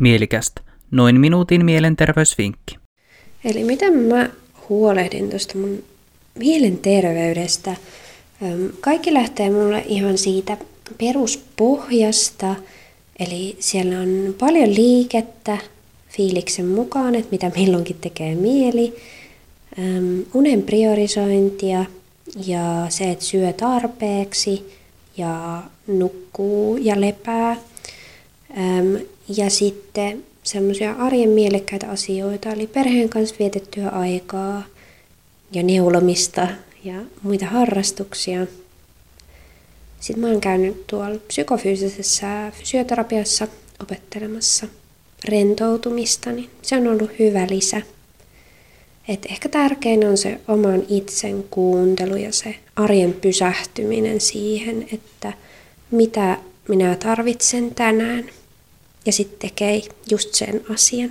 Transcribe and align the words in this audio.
Mielikästä. 0.00 0.60
Noin 0.90 1.20
minuutin 1.20 1.64
mielenterveysvinkki. 1.64 2.76
Eli 3.44 3.64
miten 3.64 3.94
mä 3.94 4.30
huolehdin 4.68 5.30
tuosta 5.30 5.58
mun 5.58 5.84
mielenterveydestä? 6.34 7.76
Kaikki 8.80 9.14
lähtee 9.14 9.50
mulle 9.50 9.84
ihan 9.86 10.18
siitä 10.18 10.56
peruspohjasta, 10.98 12.54
eli 13.18 13.56
siellä 13.60 14.00
on 14.00 14.34
paljon 14.38 14.74
liikettä 14.74 15.58
fiiliksen 16.08 16.66
mukaan, 16.66 17.14
että 17.14 17.30
mitä 17.30 17.50
milloinkin 17.56 17.96
tekee 18.00 18.34
mieli, 18.34 18.96
unen 20.34 20.62
priorisointia 20.62 21.84
ja 22.46 22.86
se, 22.88 23.10
että 23.10 23.24
syö 23.24 23.52
tarpeeksi 23.52 24.72
ja 25.16 25.62
nukkuu 25.86 26.76
ja 26.76 27.00
lepää. 27.00 27.56
Ja 29.36 29.50
sitten 29.50 30.24
semmoisia 30.42 30.92
arjen 30.92 31.28
mielekkäitä 31.28 31.90
asioita, 31.90 32.50
eli 32.50 32.66
perheen 32.66 33.08
kanssa 33.08 33.36
vietettyä 33.38 33.88
aikaa 33.88 34.62
ja 35.52 35.62
neulomista 35.62 36.48
ja 36.84 36.94
muita 37.22 37.46
harrastuksia. 37.46 38.46
Sitten 40.00 40.20
mä 40.20 40.26
oon 40.26 40.40
käynyt 40.40 40.86
tuolla 40.86 41.18
psykofyysisessä 41.28 42.52
fysioterapiassa 42.54 43.48
opettelemassa 43.82 44.66
rentoutumista, 45.24 46.32
niin 46.32 46.50
se 46.62 46.76
on 46.76 46.86
ollut 46.86 47.10
hyvä 47.18 47.46
lisä. 47.50 47.82
Et 49.08 49.26
ehkä 49.30 49.48
tärkein 49.48 50.06
on 50.08 50.16
se 50.16 50.40
oman 50.48 50.82
itsen 50.88 51.44
kuuntelu 51.50 52.16
ja 52.16 52.32
se 52.32 52.54
arjen 52.76 53.12
pysähtyminen 53.12 54.20
siihen, 54.20 54.88
että 54.92 55.32
mitä 55.90 56.38
minä 56.68 56.96
tarvitsen 56.96 57.74
tänään. 57.74 58.30
Ja 59.06 59.12
sitten 59.12 59.38
tekee 59.38 59.82
just 60.10 60.34
sen 60.34 60.64
asian. 60.70 61.10